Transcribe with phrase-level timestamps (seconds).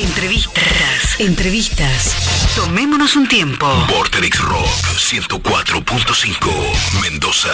[0.00, 1.20] Entrevistas.
[1.20, 2.56] Entrevistas.
[2.56, 3.66] Tomémonos un tiempo.
[3.90, 7.50] Vorterix Rock 104.5 Mendoza.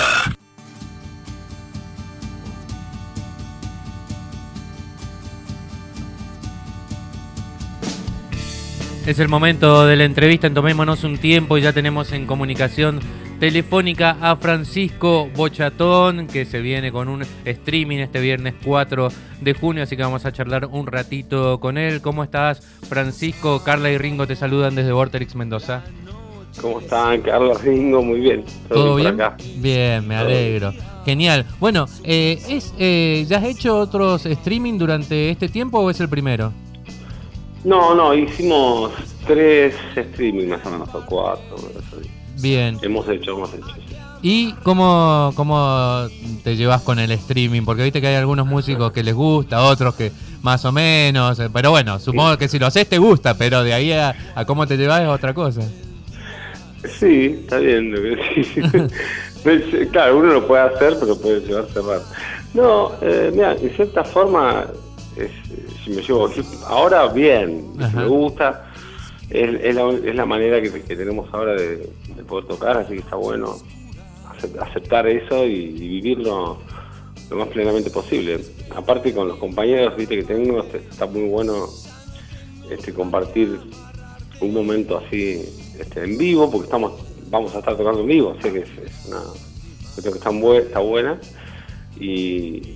[9.05, 13.01] Es el momento de la entrevista en Tomémonos un tiempo y ya tenemos en comunicación
[13.39, 19.09] telefónica a Francisco Bochatón, que se viene con un streaming este viernes 4
[19.41, 22.01] de junio, así que vamos a charlar un ratito con él.
[22.01, 23.63] ¿Cómo estás, Francisco?
[23.65, 25.85] Carla y Ringo te saludan desde Vorterix Mendoza.
[26.61, 28.03] ¿Cómo están, Carla Ringo?
[28.03, 28.45] Muy bien.
[28.69, 29.17] ¿Todo, bien?
[29.59, 30.73] Bien, me alegro.
[31.05, 31.47] Genial.
[31.61, 36.09] Bueno, eh, es, eh, ¿ya has hecho otros streaming durante este tiempo o es el
[36.09, 36.53] primero?
[37.65, 38.93] No, no, hicimos
[39.27, 41.57] tres streaming más o menos, o cuatro.
[42.41, 42.79] Bien.
[42.83, 43.67] Hemos hecho, hemos hecho.
[44.23, 46.09] ¿Y cómo, cómo
[46.43, 47.63] te llevas con el streaming?
[47.63, 50.11] Porque viste que hay algunos músicos que les gusta, otros que
[50.43, 51.39] más o menos.
[51.39, 54.15] Eh, pero bueno, supongo que si lo haces te gusta, pero de ahí a,
[54.47, 55.63] cómo te llevas es otra cosa.
[56.99, 57.95] Sí, está bien.
[59.45, 62.03] Pues, claro, uno lo puede hacer, pero puede llevarse mal.
[62.55, 64.67] No, eh, mira, en cierta forma
[65.85, 66.31] si me llevo
[66.67, 68.67] ahora bien, me gusta,
[69.31, 69.75] es,
[70.15, 71.89] la, manera que, tenemos ahora de,
[72.25, 73.57] poder tocar, así que está bueno
[74.61, 76.59] aceptar eso y, vivirlo
[77.31, 78.41] lo más plenamente posible.
[78.75, 81.67] Aparte con los compañeros viste que tengo, este, está muy bueno
[82.71, 83.59] este compartir
[84.41, 85.45] un momento así
[85.79, 86.93] este, en vivo, porque estamos
[87.31, 88.69] vamos a estar tocando en vivo, así que es,
[89.07, 89.21] una
[89.97, 91.19] creo que está, está buena
[91.99, 92.68] y,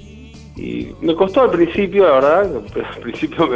[0.57, 2.57] y me costó al principio, la verdad,
[2.95, 3.49] al principio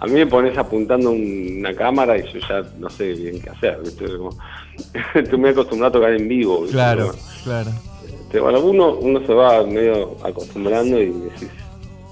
[0.00, 3.78] a mí me pones apuntando una cámara y yo ya no sé bien qué hacer,
[5.14, 6.66] estoy muy acostumbrado a tocar en vivo.
[6.70, 7.12] Claro,
[7.44, 7.70] claro.
[8.04, 11.50] Este, bueno, uno, uno se va medio acostumbrando y decís,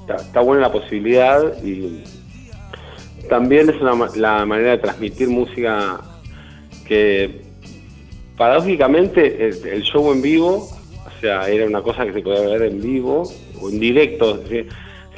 [0.09, 2.03] está, buena la posibilidad y
[3.29, 6.01] también es una, la manera de transmitir música
[6.87, 7.43] que
[8.37, 10.69] paradójicamente el show en vivo,
[11.07, 13.25] o sea, era una cosa que se podía ver en vivo
[13.61, 14.41] o en directo.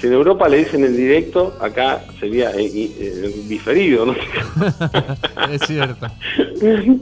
[0.01, 4.15] Si en Europa le dicen en directo, acá sería diferido, ¿no?
[5.53, 6.07] es cierto.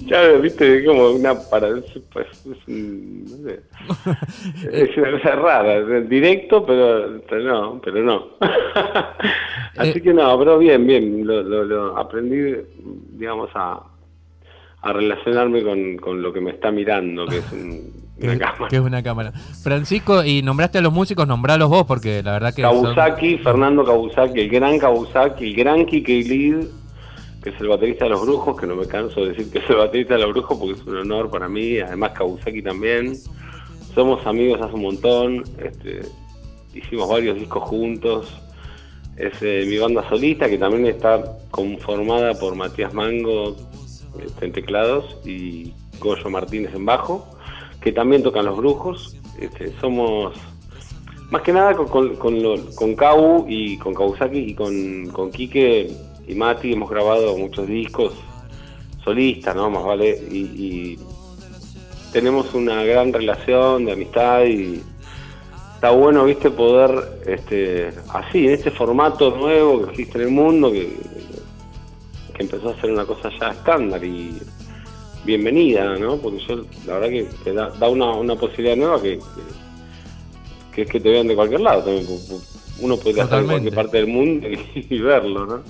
[0.08, 1.68] Claro, viste, como una para
[2.12, 3.60] pues, es, no sé,
[4.72, 8.28] es una cosa rara, directo, pero, pero no, pero no.
[9.76, 12.56] Así que no, pero bien, bien, lo, lo, aprendí,
[13.10, 13.80] digamos, a,
[14.82, 19.02] a relacionarme con, con lo que me está mirando, que es un que, es una
[19.02, 19.32] cámara.
[19.62, 22.62] Francisco, y nombraste a los músicos, nombralos vos, porque la verdad que.
[22.62, 26.56] Kabusaki, Fernando Kabusaki, el gran Kabusaki, el gran Kike Lid,
[27.42, 29.70] que es el baterista de los Brujos, que no me canso de decir que es
[29.70, 31.78] el baterista de los Brujos porque es un honor para mí.
[31.78, 33.16] Además, Kabusaki también.
[33.94, 35.44] Somos amigos hace un montón.
[35.62, 36.02] Este,
[36.74, 38.40] hicimos varios discos juntos.
[39.16, 43.56] Es eh, mi banda solista, que también está conformada por Matías Mango
[44.24, 47.37] este, en teclados y Goyo Martínez en bajo
[47.88, 49.16] que también tocan los brujos.
[49.40, 50.34] Este, somos
[51.30, 52.38] más que nada con, con,
[52.74, 55.90] con, Kau y con Kawusaki y con, con Quique
[56.26, 58.12] y Mati hemos grabado muchos discos
[59.02, 59.70] solistas, ¿no?
[59.70, 60.10] Más vale.
[60.30, 60.98] Y,
[62.12, 64.82] tenemos una gran relación de amistad y
[65.74, 70.70] está bueno, viste, poder, este, así, en este formato nuevo que existe en el mundo,
[70.72, 70.94] que,
[72.34, 74.38] que empezó a ser una cosa ya estándar y
[75.24, 76.16] bienvenida, ¿no?
[76.16, 76.56] Porque yo,
[76.86, 79.18] la verdad que te da, una, posibilidad nueva que,
[80.74, 82.06] que, es que te vean de cualquier lado también.
[82.80, 85.62] Uno puede estar en cualquier parte del mundo y, verlo, ¿no?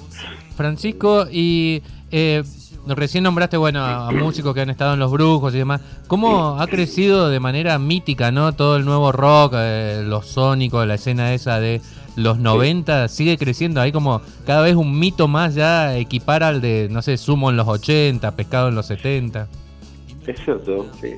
[0.56, 2.42] Francisco, y eh,
[2.86, 5.80] recién nombraste, bueno, a, músicos que han estado en Los Brujos y demás.
[6.06, 8.52] ¿Cómo ha crecido de manera mítica, ¿no?
[8.52, 11.80] Todo el nuevo rock, eh, los sónicos, la escena esa de
[12.18, 13.80] los 90 sigue creciendo.
[13.80, 17.56] Hay como cada vez un mito más ya equipar al de, no sé, Sumo en
[17.56, 19.48] los 80, Pescado en los 70.
[20.26, 21.14] Es cierto, sí.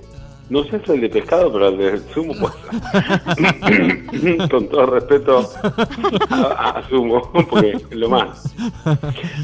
[0.50, 2.52] No sé si el de pescado, pero el de sumo, pues.
[4.50, 5.48] Con todo respeto
[6.30, 8.52] a, sumo, porque lo más.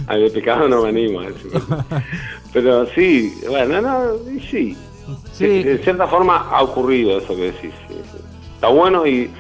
[0.09, 1.27] Al de pescado no me animo a.
[2.53, 4.15] Pero sí, bueno, no,
[4.51, 4.77] sí.
[5.33, 5.63] sí.
[5.63, 7.73] De, cierta forma ha ocurrido eso que decís.
[8.57, 9.31] Está bueno y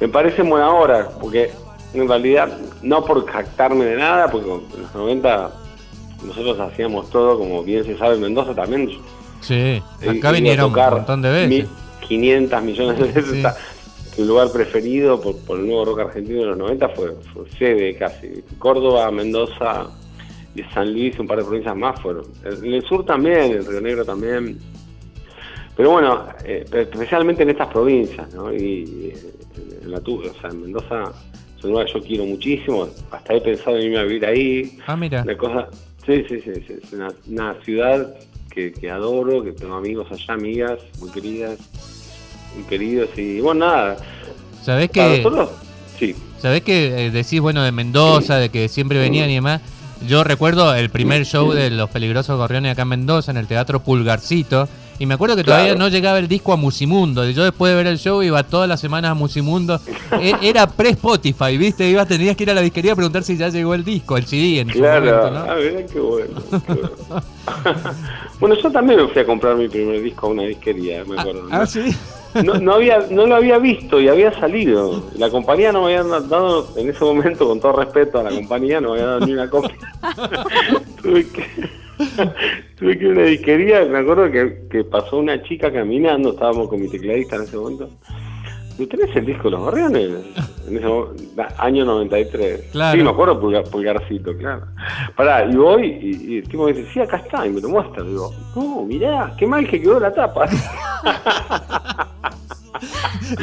[0.00, 1.50] me parece buena hora, porque
[1.94, 5.50] en realidad, no por jactarme de nada, porque en los 90
[6.26, 8.90] nosotros hacíamos todo, como bien se sabe en Mendoza también.
[9.40, 11.68] Sí, acá vinieron un montón de veces.
[12.08, 13.46] 500 millones de veces.
[14.16, 17.14] Mi lugar preferido por, el nuevo rock argentino de los 90 fue,
[17.58, 18.44] sede casi.
[18.58, 19.88] Córdoba, Mendoza
[20.54, 22.24] y San Luis, un par de provincias más fueron.
[22.44, 24.58] En el sur también, en Río Negro también.
[25.76, 28.54] Pero bueno, eh, especialmente en estas provincias, ¿no?
[28.54, 29.12] Y,
[29.82, 31.12] en la o sea, en Mendoza
[31.64, 34.78] que yo quiero muchísimo, hasta he pensado en irme a vivir ahí.
[34.86, 35.22] Ah, mira.
[35.22, 35.68] Una cosa,
[36.06, 38.14] sí, sí, sí, sí, es una, una ciudad
[38.50, 41.58] que, que adoro, que tengo amigos allá, amigas muy queridas,
[42.54, 43.96] muy queridos, y bueno, nada.
[44.62, 45.50] ¿Sabés que, nosotros,
[45.98, 46.14] sí.
[46.38, 49.60] ¿sabés que eh, decís, bueno, de Mendoza, de que siempre venían y demás?
[50.06, 53.80] Yo recuerdo el primer show de Los Peligrosos Gorriones acá en Mendoza, en el Teatro
[53.80, 54.68] Pulgarcito.
[54.98, 55.78] Y me acuerdo que todavía Claro.
[55.80, 57.28] no llegaba el disco a Musimundo.
[57.28, 59.80] Yo después de ver el show iba todas las semanas a Musimundo.
[60.20, 61.88] E- Era pre-Spotify, ¿viste?
[61.88, 64.24] Ibas, tenías que ir a la disquería a preguntar si ya llegó el disco, el
[64.26, 65.52] CD en Claro, momento, ¿no?
[65.52, 66.40] ah, mirá qué bueno.
[66.50, 66.90] qué bueno.
[68.40, 71.46] bueno, yo también me fui a comprar mi primer disco a una disquería, me acuerdo.
[71.50, 71.66] Ah, ¿no?
[71.66, 71.94] sí.
[72.44, 75.04] No, no había, no lo había visto y había salido.
[75.16, 78.80] La compañía no me había dado, en ese momento, con todo respeto a la compañía,
[78.80, 79.76] no me había dado ni una copia.
[81.02, 81.44] tuve, que,
[82.78, 86.68] tuve que ir a una disquería, me acuerdo que, que pasó una chica caminando, estábamos
[86.68, 87.90] con mi tecladista en ese momento.
[88.76, 90.10] ¿No tenés el disco de los gorriones?
[90.66, 92.70] En ese mo- da- año 93.
[92.72, 92.96] Claro.
[92.98, 94.62] Sí, me acuerdo pulgar, pulgarcito, claro.
[95.14, 97.68] Pará, y voy y, y el tipo me dice, sí, acá está, y me lo
[97.68, 98.02] muestra.
[98.02, 100.48] Digo, no, mirá, qué mal que quedó la tapa.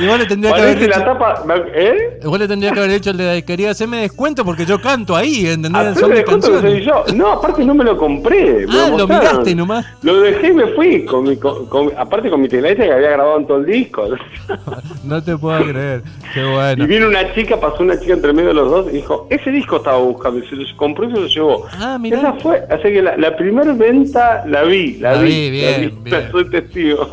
[0.07, 1.43] Vos le tendrías que haber la hecho, tapa,
[1.73, 2.19] ¿eh?
[2.23, 3.71] vos le tendrías que haber hecho el de la disquería.
[3.71, 5.97] Haceme descuento porque yo canto ahí, ¿entendés?
[5.99, 6.85] Son mis canciones.
[6.85, 7.03] yo.
[7.15, 8.65] No, aparte no me lo compré.
[8.67, 9.85] me Ah, lo miraste nomás.
[10.03, 11.05] Lo dejé y me fui.
[11.05, 14.07] Con mi, con- con- aparte con mi tecladista que había grabado en todo el disco.
[15.03, 16.03] No te puedo creer.
[16.33, 16.83] Qué bueno.
[16.83, 19.49] Y vino una chica, pasó una chica entre medio de los dos y dijo, ese
[19.49, 20.39] disco estaba buscando.
[20.39, 21.65] Y se lo compró y se lo llevó.
[21.79, 22.19] Ah, mirá.
[22.19, 25.29] Esa fue, así que la, la primera venta la vi, la, La vi.
[25.29, 26.31] vi, bien, bien.
[26.31, 27.09] Soy testigo.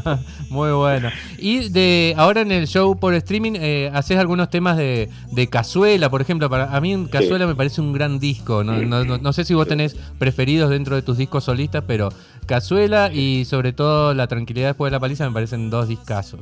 [0.50, 1.08] Muy bueno.
[1.38, 6.08] Y de ahora en el show por streaming, eh, haces algunos temas de, de Cazuela,
[6.10, 6.48] por ejemplo.
[6.50, 8.62] Para a mí en Cazuela me parece un gran disco.
[8.64, 12.10] No, no, no- no sé si vos tenés preferidos dentro de tus discos solistas, pero
[12.46, 16.40] Cazuela y sobre todo La Tranquilidad después de la paliza me parecen dos discazos.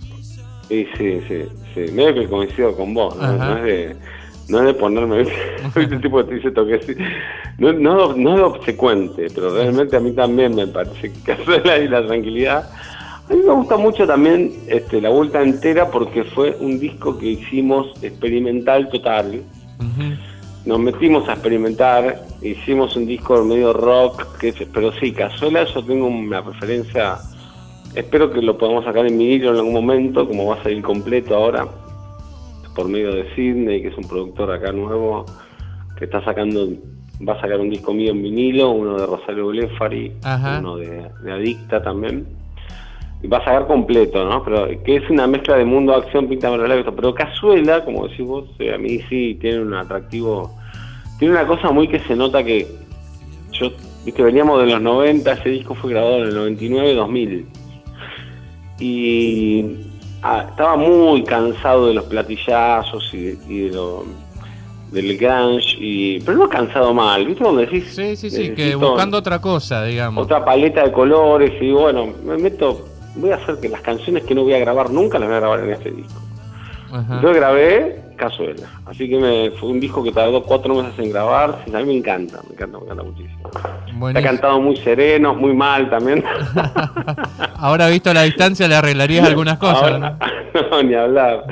[0.68, 1.42] Sí, sí, sí,
[1.74, 1.92] sí.
[1.92, 3.56] Medio que coincido con vos, ¿no?
[3.58, 3.96] Es de,
[4.48, 5.18] no es de ponerme,
[5.74, 5.96] ¿viste?
[6.02, 6.94] tipo que te dice toque así.
[7.58, 11.88] No, no, no es obsecuente, pero realmente a mí también me parece que Cazuela y
[11.88, 12.68] la tranquilidad.
[13.28, 17.26] A mí me gusta mucho también este, la vuelta entera porque fue un disco que
[17.26, 19.42] hicimos experimental total.
[20.64, 26.06] Nos metimos a experimentar, hicimos un disco medio rock, que pero sí, Cazuela yo tengo
[26.06, 27.18] una preferencia,
[27.94, 31.36] espero que lo podamos sacar en vinilo en algún momento, como va a salir completo
[31.36, 31.66] ahora,
[32.74, 35.26] por medio de Sidney, que es un productor acá nuevo,
[35.98, 36.66] que está sacando,
[37.26, 40.12] va a sacar un disco mío en vinilo, uno de Rosario Blefari,
[40.60, 42.37] uno de, de Adicta también.
[43.22, 44.44] Y va a sacar completo, ¿no?
[44.44, 46.86] Pero que es una mezcla de mundo, acción, pinta los labios.
[46.94, 50.54] Pero Cazuela, como decís vos, eh, a mí sí tiene un atractivo.
[51.18, 52.66] Tiene una cosa muy que se nota que.
[53.52, 53.70] Yo,
[54.04, 57.46] viste, veníamos de los 90, ese disco fue grabado en el 99, 2000.
[58.78, 59.64] Y
[60.22, 64.04] ah, estaba muy cansado de los platillazos y, de- y de lo,
[64.92, 65.76] del grunge.
[65.80, 67.42] Y, pero no cansado mal, ¿viste?
[67.42, 67.92] Donde decís.
[67.94, 70.22] Sí, sí, sí, que buscando otra cosa, digamos.
[70.24, 72.84] otra paleta de colores y bueno, me meto,
[73.18, 75.40] voy a hacer que las canciones que no voy a grabar nunca las voy a
[75.40, 76.20] grabar en este disco.
[76.90, 77.20] Ajá.
[77.22, 81.62] Yo grabé Cazuela, así que me, fue un disco que tardó cuatro meses en grabar,
[81.72, 83.48] a mí me encanta, me encanta, me encanta muchísimo.
[83.54, 84.30] Está Buenísimo.
[84.30, 86.24] cantado muy sereno, muy mal también.
[87.56, 89.82] Ahora visto la distancia le arreglarías algunas cosas.
[89.82, 90.18] Ahora-
[90.70, 91.44] no, ni hablar.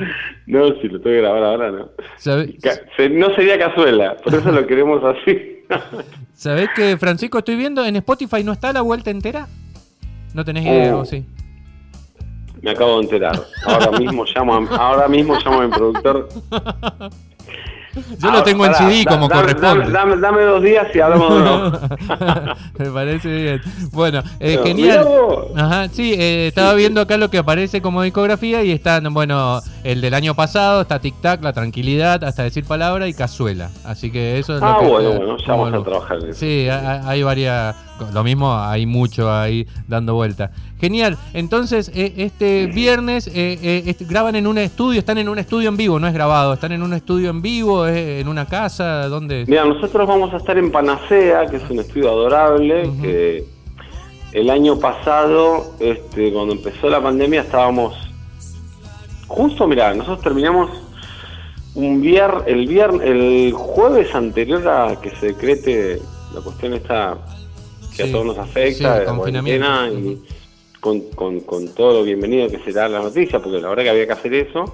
[0.47, 1.89] No, si lo tengo que grabar ahora, no.
[2.17, 5.59] ¿Sabés, Ca- se- no sería Cazuela, por eso lo queremos así.
[6.33, 9.47] sabés que, Francisco, estoy viendo en Spotify no está la vuelta entera?
[10.33, 11.01] ¿No tenés idea Oh.
[11.01, 11.25] o sí?
[12.61, 13.39] Me acabo de enterar.
[13.65, 16.27] Ahora mismo llamo a, ahora mismo llamo a mi productor
[18.19, 19.91] Yo lo tengo en pará, CD da- como dame- corresponde.
[20.21, 21.71] Dame, dos días y hablamos de nuevo.
[22.77, 23.61] Me parece bien.
[23.91, 25.07] Bueno, eh, genial.
[25.55, 30.01] Ajá, sí, eh, estaba viendo acá lo que aparece como discografía y están, bueno, el
[30.01, 33.71] del año pasado, está Tic Tac, La Tranquilidad, hasta decir palabra y Cazuela.
[33.83, 34.87] Así que eso es Ah, lo que...
[34.91, 36.33] bueno, eh, bueno, ya vamos a trabajar en.
[36.35, 37.75] Sí, ha- ha- hay varias...
[38.13, 40.51] Lo mismo, hay mucho ahí dando vuelta.
[40.79, 41.17] Genial.
[41.33, 45.69] Entonces, eh, este viernes eh, eh, este- graban en un estudio, están en un estudio
[45.69, 49.07] en vivo, no es grabado, están en un estudio en vivo, es en una casa,
[49.07, 49.45] ¿dónde?
[49.47, 53.45] Mira, nosotros vamos a estar en Panacea, que es un estudio adorable, que
[54.33, 57.95] el año pasado, este, cuando empezó la pandemia, estábamos
[59.27, 60.69] justo, mira, nosotros terminamos
[61.75, 66.01] un viernes, el viernes, el jueves anterior a que se decrete
[66.33, 67.17] la cuestión esta
[67.97, 69.65] que Sí, a todos nos afecta, sí, de la confinamiento.
[69.67, 70.21] cuarentena y
[70.79, 74.05] con, con, con todo lo bienvenido que será la noticia, porque la verdad que había
[74.05, 74.73] que hacer eso.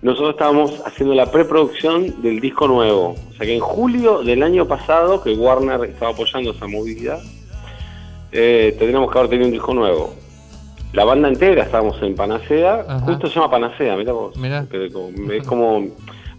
[0.00, 3.16] Nosotros estábamos haciendo la preproducción del disco nuevo.
[3.30, 7.18] O sea que en julio del año pasado, que Warner estaba apoyando esa movida,
[8.30, 10.14] eh, tendríamos que haber tenido un disco nuevo.
[10.92, 13.00] La banda entera estábamos en Panacea, Ajá.
[13.00, 14.36] justo se llama Panacea, mirá vos.
[14.36, 14.64] Mirá.
[15.32, 15.88] Es como,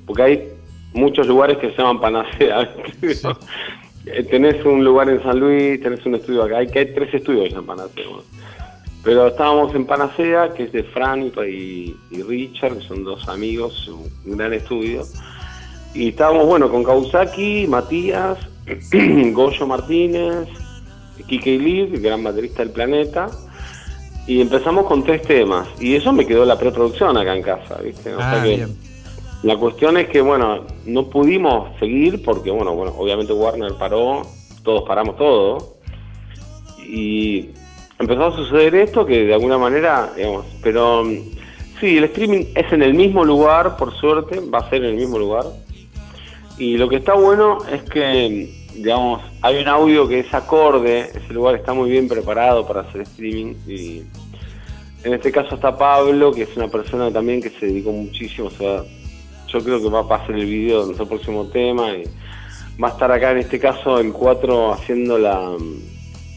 [0.06, 0.50] porque hay
[0.94, 2.74] muchos lugares que se llaman Panacea.
[3.02, 3.28] ¿viste?
[4.06, 7.14] Eh, tenés un lugar en San Luis, tenés un estudio acá, hay, que hay tres
[7.14, 8.08] estudios en Panacea.
[8.08, 8.24] bueno.
[9.04, 13.88] Pero estábamos en Panacea, que es de Fran y, y Richard, que son dos amigos,
[14.26, 15.04] un gran estudio.
[15.94, 18.38] Y estábamos, bueno, con Kawasaki, Matías,
[19.34, 20.48] Goyo Martínez,
[21.28, 23.30] Kike Lid, el gran baterista del planeta.
[24.28, 25.68] Y empezamos con tres temas.
[25.80, 28.14] Y eso me quedó la preproducción acá en casa, ¿viste?
[28.14, 28.78] O Ah, sea que bien.
[29.44, 34.24] La cuestión es que, bueno, no pudimos seguir porque, bueno, bueno, obviamente Warner paró,
[34.64, 35.76] todos paramos todo.
[36.86, 37.52] Y
[38.00, 41.18] empezó a suceder esto que de alguna manera, digamos, pero mm,
[41.80, 44.96] sí, el streaming es en el mismo lugar, por suerte, va a ser en el
[44.96, 45.46] mismo lugar.
[46.58, 51.34] Y lo que está bueno es que, digamos, hay un audio que es acorde, ese
[51.34, 54.04] lugar está muy bien preparado para hacer streaming y
[55.06, 58.52] en este caso está Pablo, que es una persona también que se dedicó muchísimo, o
[59.52, 62.04] yo creo que va a pasar el video de nuestro próximo tema y
[62.82, 65.56] va a estar acá en este caso el 4 haciendo la,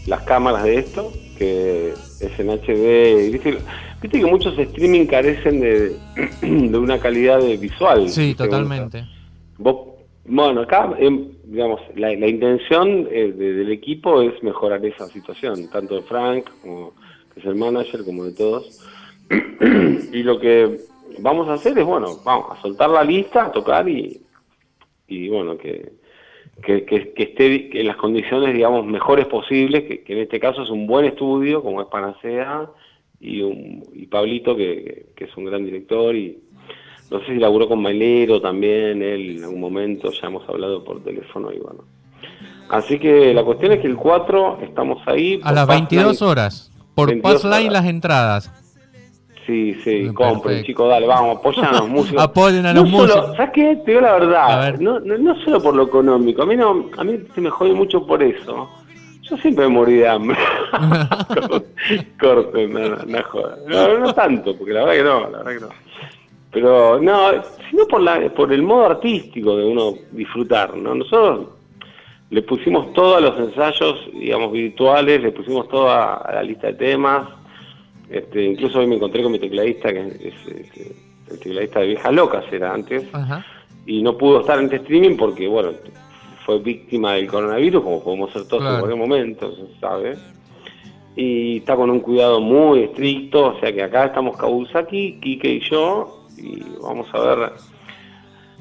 [0.06, 1.90] las cámaras de esto, que
[2.20, 3.26] es en HD.
[3.26, 3.58] y ¿Viste,
[4.00, 5.96] viste que muchos streaming carecen de,
[6.42, 8.08] de una calidad de visual.
[8.08, 9.04] Sí, totalmente.
[9.58, 9.88] Vos,
[10.24, 15.68] bueno, acá, em, digamos, la, la intención eh, de- del equipo es mejorar esa situación,
[15.70, 16.92] tanto de Frank, como,
[17.34, 18.80] que es el manager, como de todos.
[20.12, 20.78] y lo que
[21.20, 24.20] vamos a hacer es, bueno, vamos a soltar la lista, a tocar y,
[25.08, 25.92] y bueno, que,
[26.62, 30.62] que, que- que esté en las condiciones, digamos, mejores posibles, que, que en este caso
[30.62, 32.68] es un buen estudio, como es Panacea,
[33.20, 36.38] y, un, y Pablito, que, que es un gran director y
[37.10, 41.02] no sé si laburó con Mailero también, él en algún momento, ya hemos hablado por
[41.04, 41.84] teléfono y bueno.
[42.70, 45.38] Así que la cuestión es que el 4 estamos ahí.
[45.44, 45.88] A las Passline.
[45.90, 46.72] 22 horas.
[46.94, 48.50] Por 22 Passline las entradas.
[49.46, 52.22] Sí, sí, Bien, compren, chicos, dale, vamos, apoyan a los músicos.
[52.22, 53.36] Apoyen a No los solo- músicos.
[53.36, 53.76] ¿Sabes qué?
[53.84, 54.80] Te digo la A verdad, ver.
[54.80, 57.72] no, no, no solo por lo económico, a mí no, a mí se me jode
[57.72, 58.70] mucho por eso.
[59.22, 60.36] Yo siempre me morí de hambre.
[62.20, 63.56] Corte, no, no, no joda.
[63.66, 65.68] No, no tanto, porque la verdad que no, la verdad que no.
[66.50, 67.30] Pero no,
[67.70, 70.94] sino por la, por el modo artístico de uno disfrutar, ¿no?
[70.94, 71.48] Nosotros
[72.30, 77.28] le pusimos todos los ensayos, digamos, virtuales, le pusimos toda a la lista de temas.
[78.10, 80.96] Este, incluso hoy me encontré con mi tecladista, que es, es-
[81.30, 83.44] el tecladista de Viejas Locas era antes, Ajá.
[83.86, 85.70] y no pudo estar en este streaming porque, bueno,
[86.44, 88.74] fue víctima del coronavirus, como podemos ser todos Claro.
[88.74, 90.16] en cualquier momento, se sabe.
[91.16, 95.60] Y está con un cuidado muy estricto, o sea que acá estamos Kawasaki, Kike y
[95.60, 97.52] yo, y vamos a ver.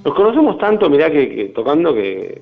[0.05, 2.41] Nos conocemos tanto, mirá que, que tocando que,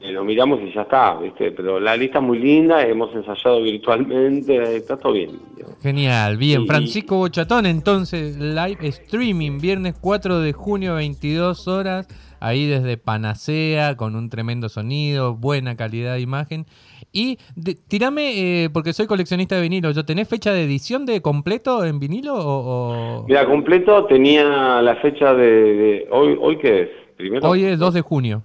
[0.00, 1.52] que lo miramos y ya está, ¿viste?
[1.52, 5.30] Pero la lista es muy linda, hemos ensayado virtualmente, está todo bien.
[5.56, 5.76] digamos.
[5.82, 6.62] Genial, bien.
[6.62, 12.08] Y- Francisco Bochatón, entonces, live streaming, viernes 4 de junio, 22 horas,
[12.40, 16.66] ahí desde Panacea, con un tremendo sonido, buena calidad de imagen.
[17.12, 21.22] Y de- tirame, eh, porque soy coleccionista de vinilo, ¿yo tenés fecha de edición de
[21.22, 23.20] completo en vinilo o...?
[23.22, 26.88] o- Mira, completo tenía la fecha de, de- hoy, ¿hoy qué es?
[27.16, 27.48] Primero.
[27.48, 28.42] Hoy es 2 de junio.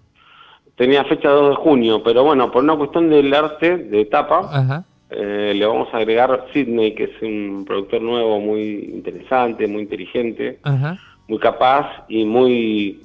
[0.75, 5.53] Tenía fecha 2 de junio, pero bueno, por una cuestión del arte, de tapa, eh,
[5.56, 10.98] le vamos a agregar Sidney, que es un productor nuevo muy interesante, muy inteligente, Ajá.
[11.27, 13.00] muy capaz y muy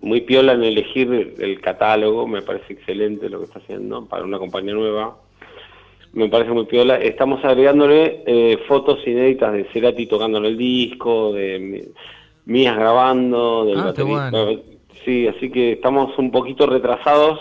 [0.00, 2.26] muy piola en elegir el catálogo.
[2.26, 5.16] Me parece excelente lo que está haciendo para una compañía nueva.
[6.12, 6.96] Me parece muy piola.
[6.96, 11.88] Estamos agregándole eh, fotos inéditas de Cerati tocando el disco, de
[12.46, 14.30] mías grabando, del Ah, qué baterista.
[14.44, 14.60] bueno.
[15.04, 17.38] Sí, así que estamos un poquito retrasados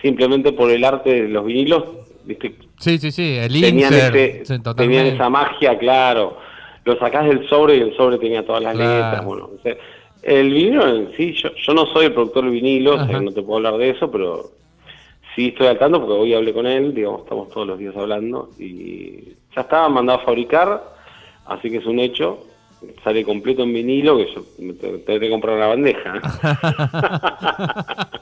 [0.00, 1.84] simplemente por el arte de los vinilos.
[2.24, 2.54] ¿viste?
[2.78, 4.14] Sí, sí, sí, el Tenían, insert.
[4.14, 6.38] ese- sí, tenían esa magia, claro.
[6.84, 8.94] Lo sacás del sobre y el sobre tenía todas las Claro.
[9.04, 9.24] letras.
[9.24, 9.76] Bueno, o sea,
[10.22, 13.18] el vinilo en sí, yo, yo no soy el productor del vinilo, o sea, Ajá.
[13.18, 14.44] que no te puedo hablar de eso, pero
[15.34, 18.50] sí estoy al tanto porque hoy hablé con él, digamos, estamos todos los días hablando
[18.58, 20.82] y ya estaba mandado a fabricar,
[21.46, 22.38] así que es un hecho.
[23.04, 26.20] Sale completo en vinilo, que yo me te- tendré que comprar una bandeja.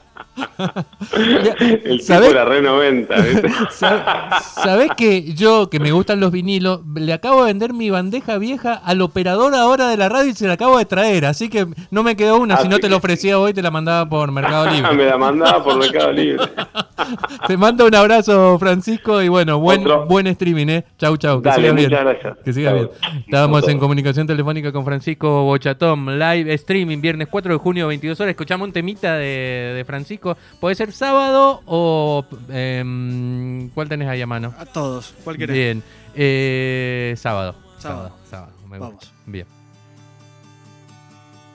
[0.57, 2.29] el tipo ¿Sabés?
[2.31, 3.47] era re 90, ¿viste?
[3.71, 8.37] Sab- ¿Sabés que yo, que me gustan los vinilos, le acabo de vender mi bandeja
[8.37, 11.25] vieja al operador ahora de la radio y se la acabo de traer?
[11.25, 12.57] Así que no me quedó una.
[12.57, 15.05] Si no te que- ofrecía hoy, te la mandaba por Mercado me Libre.
[15.07, 16.43] la mandaba por Mercado Libre.
[17.47, 20.05] Te mando un abrazo, Francisco, y bueno, buen, Otro.
[20.05, 20.85] buen streaming, ¿eh?
[20.97, 21.41] Chau, chau.
[21.41, 21.89] Que Dale, sigas bien.
[21.89, 22.37] gracias.
[22.45, 22.73] Que Chau.
[22.73, 22.89] bien.
[23.25, 28.29] Estábamos en comunicación telefónica con Francisco Bochatón, live streaming, viernes 4 de junio, 22 horas.
[28.31, 30.37] Escuchamos un temita de, de Francisco.
[30.59, 32.23] Puede ser sábado o.
[32.49, 34.53] em, ¿Cuál tenés ahí a mano?
[34.57, 35.53] A todos, cualquiera.
[35.53, 35.83] Bien.
[36.15, 37.55] Eh, sábado.
[37.79, 38.09] Sábado.
[38.09, 38.15] Sábado.
[38.29, 38.53] sábado.
[38.69, 38.95] Me Vamos.
[38.95, 39.15] gusta.
[39.25, 39.47] Bien.